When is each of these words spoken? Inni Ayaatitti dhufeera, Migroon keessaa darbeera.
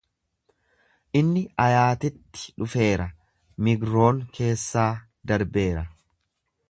Inni 1.19 1.43
Ayaatitti 1.65 2.47
dhufeera, 2.63 3.07
Migroon 3.67 4.25
keessaa 4.39 4.89
darbeera. 5.33 5.85